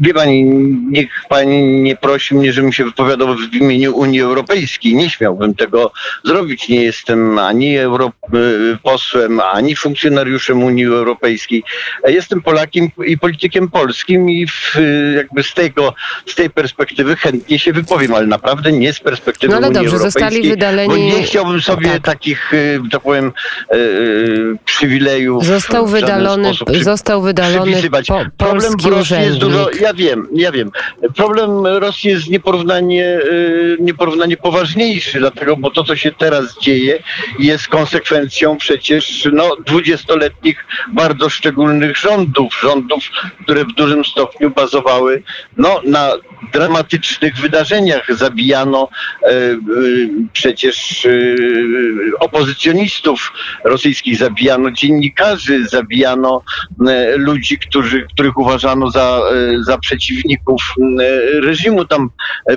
Wie 0.00 0.14
pani, 0.14 0.44
niech 0.90 1.08
pani 1.28 1.82
nie 1.82 1.96
prosi 1.96 2.34
mnie, 2.34 2.52
żebym 2.52 2.72
się 2.72 2.84
wypowiadał 2.84 3.34
w 3.34 3.54
imieniu 3.54 3.96
Unii 3.96 4.20
Europejskiej. 4.20 4.94
Nie 4.94 5.10
śmiałbym 5.10 5.54
tego 5.54 5.92
zrobić. 6.24 6.68
Nie 6.68 6.82
jestem 6.82 7.38
ani 7.38 7.78
europosłem, 7.78 9.40
ani 9.40 9.76
funkcjonariuszem 9.76 10.62
Unii 10.62 10.86
Europejskiej. 10.86 11.62
Jestem 12.06 12.42
Polakiem 12.42 12.88
i 13.06 13.18
politykiem 13.18 13.68
polskim 13.68 14.30
i 14.30 14.46
w, 14.46 14.76
jakby 15.16 15.42
z, 15.42 15.54
tego, 15.54 15.94
z 16.26 16.34
tej 16.34 16.50
perspektywy 16.50 17.16
chętnie 17.16 17.58
się 17.58 17.72
wypowiem, 17.72 18.14
ale 18.14 18.26
naprawdę 18.26 18.72
nie 18.72 18.92
z 18.92 19.00
perspektywy 19.00 19.50
no 19.50 19.56
ale 19.56 19.68
Unii 19.68 19.74
dobrze, 19.74 19.96
Europejskiej. 19.96 20.22
Zostali 20.22 20.48
wydaleni... 20.48 20.88
Bo 20.88 20.96
nie 20.96 21.22
chciałbym 21.22 21.60
sobie 21.60 21.90
tak. 21.90 22.02
takich, 22.02 22.52
tak 22.90 23.02
powiem, 23.02 23.32
e, 23.70 23.76
przywilejów. 24.64 25.44
Został 25.44 25.86
wydalony, 25.86 26.52
został 26.82 27.22
wydalony 27.22 27.82
po, 28.08 28.24
polski 28.36 28.90
urzędnik 28.90 29.63
ja 29.80 29.94
wiem, 29.94 30.28
ja 30.34 30.52
wiem. 30.52 30.70
Problem 31.16 31.66
Rosji 31.66 32.10
jest 32.10 32.30
nieporównanie, 32.30 33.04
y, 33.04 33.76
nieporównanie 33.80 34.36
poważniejszy, 34.36 35.18
dlatego, 35.18 35.56
bo 35.56 35.70
to, 35.70 35.84
co 35.84 35.96
się 35.96 36.12
teraz 36.12 36.58
dzieje, 36.58 37.02
jest 37.38 37.68
konsekwencją 37.68 38.56
przecież 38.56 39.28
no, 39.32 39.56
dwudziestoletnich 39.66 40.66
bardzo 40.92 41.30
szczególnych 41.30 41.96
rządów, 41.96 42.60
rządów, 42.62 43.10
które 43.42 43.64
w 43.64 43.72
dużym 43.72 44.04
stopniu 44.04 44.50
bazowały 44.50 45.22
no, 45.56 45.80
na 45.84 46.12
dramatycznych 46.52 47.36
wydarzeniach. 47.36 48.16
Zabijano 48.16 48.88
e, 49.22 49.26
e, 49.26 49.58
przecież 50.32 51.06
e, 51.06 51.10
opozycjonistów 52.20 53.32
rosyjskich, 53.64 54.16
zabijano 54.16 54.70
dziennikarzy, 54.70 55.68
zabijano 55.68 56.42
ludzi, 57.16 57.58
którzy, 57.58 58.06
których 58.12 58.38
uważano 58.38 58.90
za, 58.90 59.20
za 59.62 59.78
przeciwników 59.78 60.62
reżimu 61.42 61.84
tam 61.84 62.10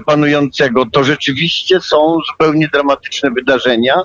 panującego. 0.06 0.86
To 0.86 1.04
rzeczywiście 1.04 1.82
są 1.82 2.18
zupełnie 2.32 2.68
dramatyczne 2.74 3.32
wydarzenia, 3.32 3.96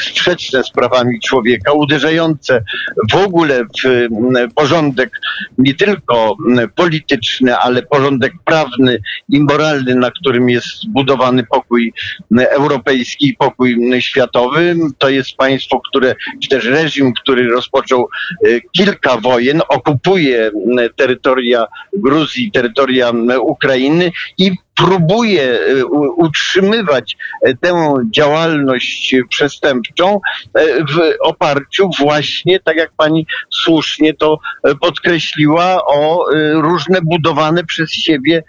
sprzeczne 0.00 0.64
z 0.64 0.70
prawami 0.70 1.20
człowieka, 1.20 1.72
uderzające 1.72 2.64
w 3.12 3.14
ogóle 3.14 3.64
w 3.64 4.54
porządek 4.54 5.10
nie 5.58 5.74
tylko 5.74 6.36
polityczny, 6.74 7.56
ale 7.56 7.82
porządek 7.82 8.32
prawny 8.44 8.98
i 9.28 9.40
moralny, 9.40 9.94
na 9.94 10.10
którym 10.10 10.50
jest 10.50 10.82
zbudowany 10.82 11.44
pokój 11.44 11.92
europejski 12.38 13.28
i 13.28 13.36
pokój 13.36 13.76
światowy. 14.00 14.76
To 14.98 15.08
jest 15.08 15.36
państwo, 15.36 15.80
które, 15.90 16.14
czy 16.42 16.48
też 16.48 16.64
reżim, 16.64 17.12
który 17.22 17.48
rozpoczął 17.48 18.08
e, 18.44 18.60
kilka 18.72 19.16
wojen, 19.16 19.62
okupuje 19.68 20.50
terytoria 20.96 21.66
Gruzji, 22.06 22.50
terytoria 22.54 23.12
Ukrainy 23.40 24.12
i 24.38 24.52
próbuje 24.76 25.60
e, 25.60 25.84
utrzymywać 26.16 27.16
e, 27.42 27.54
tę 27.54 27.94
działalność 28.10 29.14
przestępczą 29.28 30.20
e, 30.54 30.84
w 30.84 31.00
oparciu 31.20 31.90
właśnie, 31.98 32.60
tak 32.60 32.76
jak 32.76 32.90
pani 32.96 33.26
słusznie 33.50 34.14
to 34.14 34.38
podkreśliła, 34.80 35.86
o 35.86 36.26
różne 36.52 37.00
budowane 37.02 37.64
przez 37.64 37.90
siebie 37.90 38.42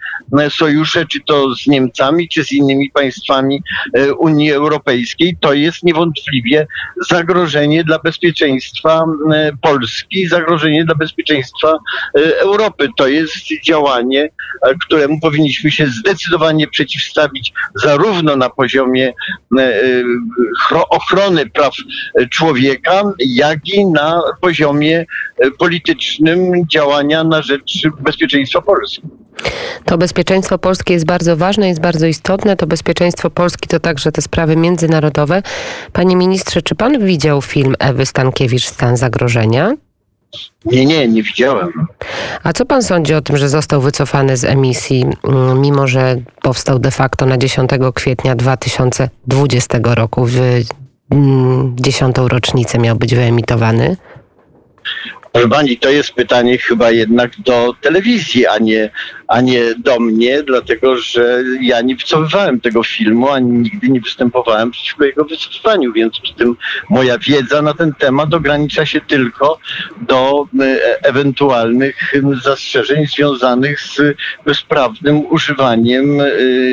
sojusze, 0.48 1.06
czy 1.06 1.20
to 1.26 1.54
z 1.54 1.66
Niemcami, 1.66 2.28
czy 2.28 2.44
z 2.44 2.52
innymi 2.52 2.90
państwami 2.90 3.62
Unii 4.18 4.52
Europejskiej. 4.52 5.36
To 5.40 5.52
jest 5.52 5.82
niewątpliwie 5.82 6.66
zagrożenie 7.08 7.84
dla 7.84 7.98
bezpieczeństwa 7.98 9.04
Polski, 9.62 10.28
zagrożenie 10.28 10.84
dla 10.84 10.94
bezpieczeństwa 10.94 11.78
Europy. 12.38 12.88
To 12.96 13.08
jest 13.08 13.36
działanie, 13.64 14.30
któremu 14.80 15.20
powinniśmy 15.20 15.70
się 15.70 15.86
zdecydować 15.86 16.17
zdecydowanie 16.18 16.68
przeciwstawić 16.68 17.52
zarówno 17.74 18.36
na 18.36 18.50
poziomie 18.50 19.12
ochrony 20.90 21.50
praw 21.50 21.72
człowieka, 22.30 23.02
jak 23.18 23.68
i 23.68 23.86
na 23.86 24.20
poziomie 24.40 25.06
politycznym 25.58 26.52
działania 26.68 27.24
na 27.24 27.42
rzecz 27.42 27.72
bezpieczeństwa 28.00 28.62
Polski. 28.62 29.02
To 29.84 29.98
bezpieczeństwo 29.98 30.58
polskie 30.58 30.94
jest 30.94 31.06
bardzo 31.06 31.36
ważne, 31.36 31.68
jest 31.68 31.80
bardzo 31.80 32.06
istotne. 32.06 32.56
To 32.56 32.66
bezpieczeństwo 32.66 33.30
Polski 33.30 33.68
to 33.68 33.80
także 33.80 34.12
te 34.12 34.22
sprawy 34.22 34.56
międzynarodowe. 34.56 35.42
Panie 35.92 36.16
ministrze, 36.16 36.62
czy 36.62 36.74
pan 36.74 37.06
widział 37.06 37.42
film 37.42 37.74
Ewy 37.78 38.06
Stankiewicz 38.06 38.64
Stan 38.64 38.96
zagrożenia? 38.96 39.74
Nie, 40.64 40.86
nie, 40.86 41.08
nie 41.08 41.22
widziałem. 41.22 41.86
A 42.42 42.52
co 42.52 42.64
pan 42.64 42.82
sądzi 42.82 43.14
o 43.14 43.20
tym, 43.20 43.36
że 43.36 43.48
został 43.48 43.80
wycofany 43.80 44.36
z 44.36 44.44
emisji, 44.44 45.04
mm, 45.24 45.60
mimo 45.60 45.86
że 45.86 46.16
powstał 46.42 46.78
de 46.78 46.90
facto 46.90 47.26
na 47.26 47.38
10 47.38 47.70
kwietnia 47.94 48.34
2020 48.34 49.78
roku, 49.94 50.26
w 50.26 50.36
mm, 51.10 51.76
dziesiątą 51.80 52.28
rocznicę 52.28 52.78
miał 52.78 52.96
być 52.96 53.14
wyemitowany? 53.14 53.96
Pani, 55.32 55.78
to 55.78 55.90
jest 55.90 56.12
pytanie 56.12 56.58
chyba 56.58 56.90
jednak 56.90 57.30
do 57.40 57.74
telewizji, 57.80 58.46
a 58.46 58.58
nie, 58.58 58.90
a 59.28 59.40
nie 59.40 59.74
do 59.74 60.00
mnie, 60.00 60.42
dlatego 60.42 60.96
że 60.96 61.44
ja 61.60 61.80
nie 61.80 61.96
wycofywałem 61.96 62.60
tego 62.60 62.82
filmu, 62.82 63.30
ani 63.30 63.52
nigdy 63.52 63.88
nie 63.88 64.00
występowałem 64.00 64.70
przeciwko 64.70 65.04
jego 65.04 65.24
wycofywaniu, 65.24 65.92
więc 65.92 66.20
przy 66.20 66.34
tym 66.34 66.56
moja 66.90 67.18
wiedza 67.18 67.62
na 67.62 67.74
ten 67.74 67.94
temat 67.94 68.34
ogranicza 68.34 68.86
się 68.86 69.00
tylko 69.00 69.58
do 70.00 70.46
e, 70.60 71.04
ewentualnych 71.04 72.12
zastrzeżeń 72.44 73.06
związanych 73.06 73.80
z 73.80 74.00
bezprawnym 74.44 75.26
używaniem 75.26 76.20
e, 76.20 76.26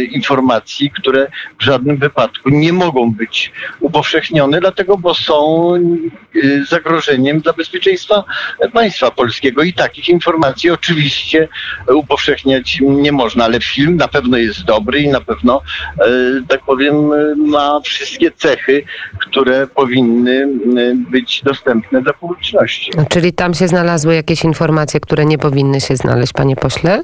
informacji, 0.04 0.92
które 0.92 1.28
w 1.60 1.64
żadnym 1.64 1.98
wypadku 1.98 2.50
nie 2.50 2.74
mogą 2.74 3.12
być 3.12 3.52
upowszechnione, 3.80 4.60
dlatego 4.60 4.98
bo 4.98 5.14
są 5.14 5.74
e, 5.76 6.66
zagrożeniem 6.66 7.40
dla 7.40 7.54
bezpieczeństwa 7.54 8.24
państwa 8.74 9.12
polskiego 9.12 9.64
i 9.64 9.74
takich 9.74 10.10
informacji 10.10 10.70
oczywiście 10.70 11.48
upowszechniać 11.88 12.78
nie 12.82 13.12
można, 13.12 13.46
ale 13.46 13.60
film 13.60 13.98
na 13.98 14.08
pewno 14.08 14.38
jest 14.38 14.64
dobry 14.64 15.00
i 15.00 15.10
na 15.10 15.22
pewno, 15.22 15.62
e, 16.00 16.06
tak 16.48 16.62
powiem, 16.66 16.96
ma 17.38 17.80
wszystkie 17.84 18.32
cechy, 18.32 18.84
które 19.20 19.68
powinny 19.68 20.48
e, 20.78 20.96
być 21.12 21.42
dostępne 21.44 22.02
dla 22.02 22.14
publiczności. 22.14 22.92
Czyli 23.10 23.34
tam 23.34 23.54
się 23.54 23.68
znalazły 23.68 24.16
jakieś 24.16 24.44
informacje, 24.44 25.00
które 25.00 25.26
nie 25.26 25.38
powinny 25.38 25.82
się 25.82 25.96
znaleźć, 25.96 26.34
panie 26.34 26.56
pośle? 26.56 27.04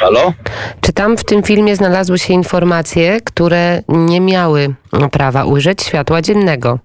Halo? 0.00 0.32
Czy 0.80 0.92
tam 0.92 1.16
w 1.16 1.24
tym 1.24 1.42
filmie 1.42 1.76
znalazły 1.76 2.18
się 2.18 2.34
informacje, 2.34 3.20
które 3.20 3.82
nie 3.88 4.20
miały 4.20 4.74
prawa 5.12 5.44
ujrzeć 5.44 5.82
światła 5.82 6.22
dziennego? 6.22 6.78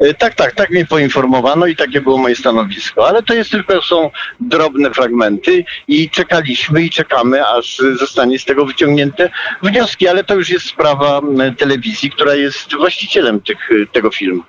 E, 0.00 0.14
tak, 0.14 0.34
tak, 0.34 0.54
tak 0.54 0.70
mnie 0.70 0.86
poinformowano 0.86 1.66
i 1.66 1.76
takie 1.76 2.00
było 2.00 2.18
moje 2.18 2.36
stanowisko, 2.36 3.08
ale 3.08 3.22
to 3.22 3.34
jest 3.34 3.50
tylko 3.50 3.82
są 3.82 4.10
drobne 4.40 4.90
fragmenty 4.90 5.64
i 5.88 6.10
czekaliśmy 6.10 6.82
i 6.82 6.90
czekamy, 6.90 7.46
aż 7.46 7.82
zostanie 7.98 8.38
z 8.38 8.44
tego 8.44 8.66
wyciągnięte 8.66 9.30
wnioski, 9.62 10.08
ale 10.08 10.24
to 10.24 10.34
już 10.34 10.50
jest 10.50 10.66
sprawa 10.66 11.20
telewizji, 11.58 12.10
która 12.10 12.34
jest 12.34 12.74
właścicielem 12.74 13.40
tych, 13.40 13.68
tego 13.92 14.10
filmu. 14.10 14.42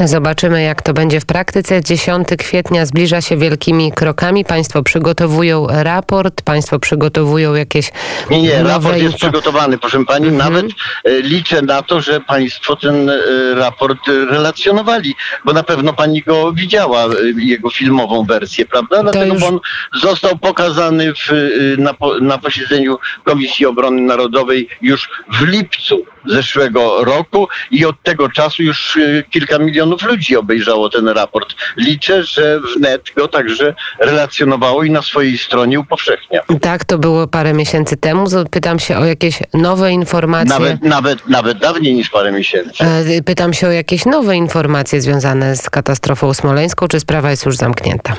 Zobaczymy, 0.00 0.62
jak 0.62 0.82
to 0.82 0.92
będzie 0.92 1.20
w 1.20 1.26
praktyce. 1.26 1.82
10 1.82 2.28
kwietnia 2.38 2.86
zbliża 2.86 3.20
się 3.20 3.36
wielkimi 3.36 3.92
krokami. 3.92 4.44
Państwo 4.44 4.82
przygotowują 4.82 5.66
raport, 5.70 6.42
państwo 6.42 6.78
przygotowują 6.78 7.54
jakieś. 7.54 7.92
Nie, 8.30 8.42
nie, 8.42 8.62
raport 8.62 8.96
jest 8.96 9.16
przygotowany, 9.16 9.78
proszę 9.78 10.04
pani. 10.04 10.28
Mhm. 10.28 10.52
Nawet 10.52 10.72
e, 11.04 11.20
liczę 11.20 11.62
na 11.62 11.82
to, 11.82 12.00
że 12.00 12.20
państwo 12.20 12.76
ten 12.76 13.10
e, 13.10 13.18
raport 13.54 13.98
relacjonowali, 14.30 15.14
bo 15.44 15.52
na 15.52 15.62
pewno 15.62 15.92
pani 15.92 16.22
go 16.22 16.52
widziała, 16.52 17.04
e, 17.04 17.08
jego 17.36 17.70
filmową 17.70 18.24
wersję, 18.24 18.66
prawda? 18.66 19.02
Dlatego 19.02 19.34
już... 19.34 19.42
on 19.42 19.60
został 20.02 20.38
pokazany 20.38 21.12
w, 21.14 21.30
na, 21.78 21.94
na 22.20 22.38
posiedzeniu 22.38 22.98
Komisji 23.24 23.66
Obrony 23.66 24.02
Narodowej 24.02 24.68
już 24.82 25.08
w 25.32 25.42
lipcu 25.42 26.04
zeszłego 26.26 27.04
roku 27.04 27.48
i 27.70 27.84
od 27.84 28.02
tego 28.02 28.28
czasu 28.28 28.62
już 28.62 28.98
kilka 29.30 29.58
milionów 29.58 30.02
ludzi 30.02 30.36
obejrzało 30.36 30.90
ten 30.90 31.08
raport. 31.08 31.54
Liczę, 31.76 32.24
że 32.24 32.60
wnet 32.76 33.02
go 33.16 33.28
także 33.28 33.74
relacjonowało 33.98 34.82
i 34.82 34.90
na 34.90 35.02
swojej 35.02 35.38
stronie 35.38 35.80
upowszechnia. 35.80 36.40
Tak, 36.60 36.84
to 36.84 36.98
było 36.98 37.26
parę 37.26 37.52
miesięcy 37.52 37.96
temu. 37.96 38.26
Pytam 38.50 38.78
się 38.78 38.98
o 38.98 39.04
jakieś 39.04 39.38
nowe 39.54 39.92
informacje. 39.92 40.58
Nawet, 40.58 40.82
nawet, 40.82 41.28
nawet 41.28 41.58
dawniej 41.58 41.94
niż 41.94 42.10
parę 42.10 42.32
miesięcy. 42.32 42.84
E, 42.84 43.22
pytam 43.22 43.52
się 43.52 43.66
o 43.66 43.70
jakieś 43.70 44.04
nowe 44.04 44.36
informacje 44.36 45.00
związane 45.00 45.56
z 45.56 45.70
katastrofą 45.70 46.34
smoleńską, 46.34 46.88
czy 46.88 47.00
sprawa 47.00 47.30
jest 47.30 47.46
już 47.46 47.56
zamknięta? 47.56 48.16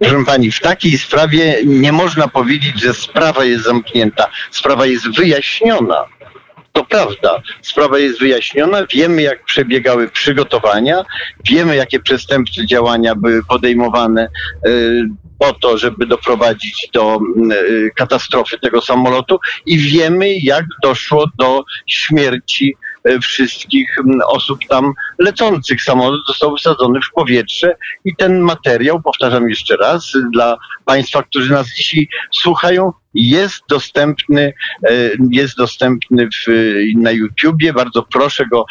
Proszę 0.00 0.24
pani, 0.26 0.52
w 0.52 0.60
takiej 0.60 0.98
sprawie 0.98 1.56
nie 1.64 1.92
można 1.92 2.28
powiedzieć, 2.28 2.80
że 2.80 2.94
sprawa 2.94 3.44
jest 3.44 3.64
zamknięta. 3.64 4.30
Sprawa 4.50 4.86
jest 4.86 5.16
wyjaśniona. 5.16 6.04
To 6.80 6.84
prawda, 6.84 7.42
sprawa 7.62 7.98
jest 7.98 8.20
wyjaśniona, 8.20 8.86
wiemy 8.92 9.22
jak 9.22 9.44
przebiegały 9.44 10.08
przygotowania, 10.08 11.04
wiemy 11.50 11.76
jakie 11.76 12.00
przestępcze 12.00 12.66
działania 12.66 13.14
były 13.14 13.44
podejmowane 13.44 14.28
y, 14.66 15.08
po 15.38 15.52
to, 15.52 15.78
żeby 15.78 16.06
doprowadzić 16.06 16.88
do 16.92 17.18
y, 17.52 17.90
katastrofy 17.96 18.58
tego 18.58 18.80
samolotu 18.80 19.38
i 19.66 19.78
wiemy 19.78 20.34
jak 20.42 20.64
doszło 20.82 21.24
do 21.38 21.64
śmierci 21.86 22.76
y, 23.08 23.20
wszystkich 23.20 23.96
osób 24.26 24.60
tam 24.68 24.92
lecących. 25.20 25.82
Samolot 25.82 26.20
został 26.26 26.52
wysadzony 26.52 27.00
w 27.00 27.14
powietrze 27.14 27.76
i 28.04 28.16
ten 28.16 28.40
materiał, 28.40 29.02
powtarzam 29.02 29.48
jeszcze 29.48 29.76
raz, 29.76 30.12
dla 30.32 30.56
Państwa, 30.84 31.22
którzy 31.22 31.52
nas 31.52 31.66
dzisiaj 31.66 32.08
słuchają, 32.32 32.92
jest 33.14 33.62
dostępny, 33.68 34.52
e, 34.88 34.92
jest 35.30 35.56
dostępny 35.56 36.28
w, 36.28 36.52
na 36.96 37.10
YouTubie. 37.10 37.72
Bardzo 37.72 38.02
proszę 38.02 38.46
go 38.46 38.64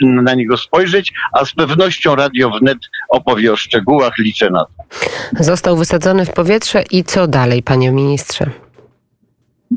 na 0.00 0.34
niego 0.34 0.56
spojrzeć, 0.56 1.12
a 1.32 1.44
z 1.44 1.52
pewnością 1.52 2.16
Radio 2.16 2.50
Wnet 2.50 2.78
opowie 3.08 3.52
o 3.52 3.56
szczegółach, 3.56 4.18
liczę 4.18 4.50
na 4.50 4.64
to. 4.64 5.44
Został 5.44 5.76
wysadzony 5.76 6.26
w 6.26 6.32
powietrze 6.32 6.84
i 6.90 7.04
co 7.04 7.26
dalej, 7.26 7.62
panie 7.62 7.90
ministrze? 7.90 8.50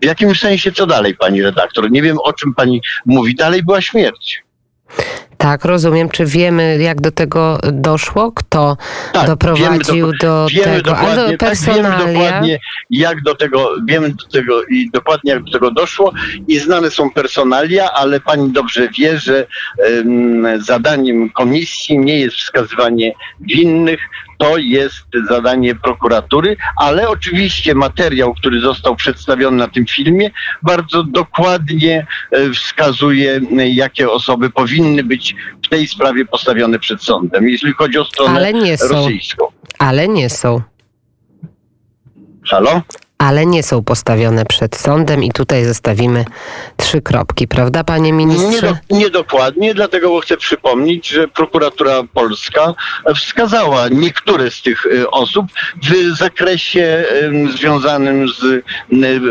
W 0.01 0.05
jakim 0.05 0.35
sensie 0.35 0.71
co 0.71 0.87
dalej, 0.87 1.15
pani 1.15 1.41
redaktor? 1.41 1.91
Nie 1.91 2.01
wiem, 2.01 2.17
o 2.23 2.33
czym 2.33 2.53
pani 2.53 2.81
mówi. 3.05 3.35
Dalej 3.35 3.63
była 3.63 3.81
śmierć. 3.81 4.43
Tak, 5.41 5.65
rozumiem. 5.65 6.09
Czy 6.09 6.25
wiemy, 6.25 6.77
jak 6.81 7.01
do 7.01 7.11
tego 7.11 7.59
doszło? 7.71 8.31
Kto 8.31 8.77
tak, 9.13 9.27
doprowadził 9.27 10.11
do, 10.21 10.47
wiemy 10.51 10.65
tego? 10.65 10.91
Dokładnie, 10.91 11.23
Ale 11.23 11.37
personalia... 11.37 11.89
Tak, 11.91 12.07
wiemy 12.07 12.13
dokładnie, 12.13 12.59
jak 12.89 13.21
do 13.21 13.35
tego, 13.35 13.69
wiemy 13.87 14.09
do 14.09 14.27
tego 14.31 14.63
i 14.63 14.89
dokładnie 14.93 15.31
jak 15.31 15.43
do 15.43 15.51
tego 15.51 15.71
doszło 15.71 16.13
i 16.47 16.59
znane 16.59 16.91
są 16.91 17.11
personalia, 17.11 17.91
ale 17.91 18.19
pani 18.19 18.51
dobrze 18.51 18.89
wie, 18.99 19.19
że 19.19 19.47
um, 19.77 20.63
zadaniem 20.63 21.29
komisji 21.29 21.99
nie 21.99 22.19
jest 22.19 22.35
wskazywanie 22.35 23.13
winnych, 23.39 23.99
to 24.41 24.57
jest 24.57 25.05
zadanie 25.29 25.75
prokuratury, 25.75 26.57
ale 26.75 27.09
oczywiście 27.09 27.75
materiał, 27.75 28.33
który 28.33 28.61
został 28.61 28.95
przedstawiony 28.95 29.57
na 29.57 29.67
tym 29.67 29.85
filmie, 29.85 30.31
bardzo 30.63 31.03
dokładnie 31.03 32.07
e, 32.31 32.49
wskazuje, 32.49 33.41
jakie 33.65 34.09
osoby 34.09 34.49
powinny 34.49 35.03
być 35.03 35.35
w 35.65 35.69
tej 35.69 35.87
sprawie 35.87 36.25
postawione 36.25 36.79
przed 36.79 37.03
sądem, 37.03 37.49
jeśli 37.49 37.73
chodzi 37.73 37.97
o 37.97 38.05
stronę 38.05 38.31
ale 38.31 38.53
nie 38.53 38.77
są. 38.77 38.87
rosyjską. 38.87 39.45
Ale 39.79 40.07
nie 40.07 40.29
są. 40.29 40.61
Halo? 42.45 42.81
Ale 43.21 43.45
nie 43.45 43.63
są 43.63 43.83
postawione 43.83 44.45
przed 44.45 44.75
sądem 44.75 45.23
i 45.23 45.31
tutaj 45.31 45.65
zostawimy 45.65 46.25
trzy 46.77 47.01
kropki, 47.01 47.47
prawda 47.47 47.83
panie 47.83 48.13
ministrze? 48.13 48.77
Nie, 48.89 48.99
niedokładnie, 48.99 49.73
dlatego 49.73 50.09
bo 50.09 50.19
chcę 50.19 50.37
przypomnieć, 50.37 51.07
że 51.07 51.27
prokuratura 51.27 52.03
polska 52.13 52.73
wskazała 53.15 53.87
niektóre 53.87 54.51
z 54.51 54.61
tych 54.61 54.85
y, 54.85 55.09
osób 55.09 55.45
w 55.83 56.17
zakresie 56.17 57.05
związanym 57.55 58.29
z 58.29 58.43
y, 58.43 58.63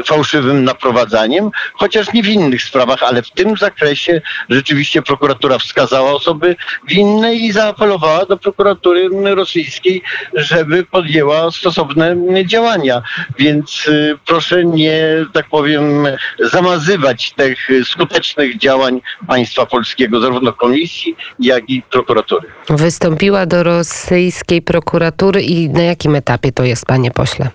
fałszywym 0.06 0.64
naprowadzaniem, 0.64 1.50
chociaż 1.74 2.12
nie 2.12 2.22
w 2.22 2.28
innych 2.28 2.62
sprawach, 2.62 3.02
ale 3.02 3.22
w 3.22 3.30
tym 3.30 3.56
zakresie 3.56 4.22
rzeczywiście 4.48 5.02
prokuratura 5.02 5.58
wskazała 5.58 6.12
osoby 6.12 6.56
winne 6.88 7.34
i 7.34 7.52
zaapelowała 7.52 8.26
do 8.26 8.36
prokuratury 8.36 9.08
rosyjskiej, 9.34 10.02
żeby 10.34 10.84
podjęła 10.84 11.50
stosowne 11.50 12.16
działania. 12.46 13.02
Więc 13.38 13.79
Y, 13.88 14.18
proszę 14.26 14.64
nie, 14.64 15.02
tak 15.32 15.48
powiem, 15.48 16.08
zamazywać 16.38 17.32
tych 17.32 17.68
skutecznych 17.84 18.58
działań 18.58 19.00
państwa 19.26 19.66
polskiego, 19.66 20.20
zarówno 20.20 20.52
komisji, 20.52 21.16
jak 21.38 21.70
i 21.70 21.82
prokuratury. 21.82 22.48
Wystąpiła 22.68 23.46
do 23.46 23.62
rosyjskiej 23.62 24.62
prokuratury 24.62 25.42
i 25.42 25.68
na 25.68 25.82
jakim 25.82 26.14
etapie 26.14 26.52
to 26.52 26.64
jest, 26.64 26.86
panie 26.86 27.10
pośle? 27.10 27.50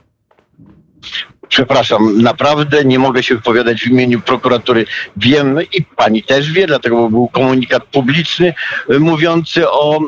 Przepraszam, 1.49 2.21
naprawdę 2.21 2.85
nie 2.85 2.99
mogę 2.99 3.23
się 3.23 3.35
wypowiadać 3.35 3.81
w 3.81 3.87
imieniu 3.87 4.21
prokuratury. 4.21 4.85
Wiem 5.17 5.59
i 5.73 5.83
pani 5.95 6.23
też 6.23 6.51
wie, 6.51 6.67
dlatego 6.67 7.09
był 7.09 7.27
komunikat 7.27 7.83
publiczny 7.83 8.53
y, 8.91 8.99
mówiący 8.99 9.69
o, 9.69 9.99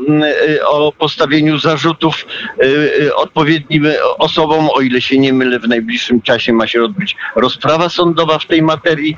y, 0.48 0.68
o 0.68 0.92
postawieniu 0.92 1.60
zarzutów 1.60 2.26
y, 2.64 3.16
odpowiednim 3.16 3.88
osobom. 4.18 4.70
O 4.74 4.82
ile 4.82 5.02
się 5.02 5.20
nie 5.20 5.34
mylę, 5.34 5.60
w 5.60 5.68
najbliższym 5.68 6.22
czasie 6.22 6.54
ma 6.54 6.68
się 6.68 6.84
odbyć 6.84 7.16
rozprawa 7.36 7.90
sądowa 7.90 8.40
w 8.40 8.46
tej 8.46 8.62
materii 8.62 9.16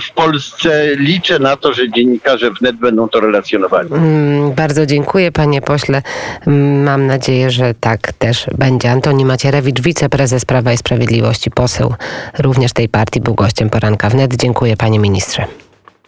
w 0.00 0.12
Polsce. 0.14 0.96
Liczę 0.96 1.38
na 1.38 1.56
to, 1.56 1.72
że 1.72 1.90
dziennikarze 1.90 2.50
wnet 2.50 2.76
będą 2.76 3.08
to 3.08 3.20
relacjonowali. 3.20 3.88
Mm, 3.92 4.52
Bardzo 4.52 4.86
dziękuję, 4.86 5.32
panie 5.32 5.60
pośle. 5.62 6.02
Mm, 6.46 6.82
Mam 6.82 7.06
nadzieję, 7.06 7.50
że 7.50 7.74
tak 7.80 8.12
też 8.12 8.46
będzie. 8.58 8.90
Antoni 8.90 9.24
Macierewicz, 9.24 9.80
wiceprezes 9.80 10.44
Prawa 10.44 10.72
i 10.72 10.76
Sprawiedliwości, 10.76 11.50
poseł 11.62 11.94
również 12.38 12.72
tej 12.72 12.88
partii, 12.88 13.20
był 13.20 13.34
gościem 13.34 13.70
poranka 13.70 14.10
wnet. 14.10 14.36
Dziękuję, 14.36 14.76
panie 14.76 14.98
ministrze. 14.98 15.44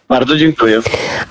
Bardzo 0.09 0.37
dziękuję. 0.37 0.79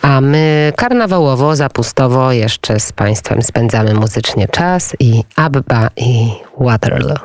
A 0.03 0.21
my 0.21 0.73
karnawałowo, 0.77 1.57
zapustowo 1.57 2.33
jeszcze 2.33 2.81
z 2.81 2.93
państwem 2.93 3.43
spędzamy 3.43 3.95
muzycznie 3.95 4.49
czas 4.49 4.97
i 5.01 5.25
Abba 5.37 5.91
i 5.97 6.31
Waterloo. 6.61 7.17